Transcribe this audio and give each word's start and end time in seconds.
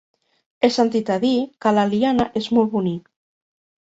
He 0.61 0.69
sentit 0.77 1.11
a 1.15 1.19
dir 1.25 1.33
que 1.65 1.75
l'Eliana 1.75 2.29
és 2.43 2.49
molt 2.59 2.77
bonic. 2.77 3.05